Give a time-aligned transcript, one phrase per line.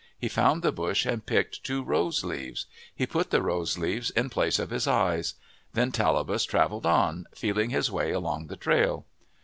[0.17, 2.65] He found the bush and picked two rose leaves.
[2.95, 5.35] He put the rose leaves in place of his eyes.
[5.73, 9.05] Then Tallapus travelled on, feeling his way along the trail.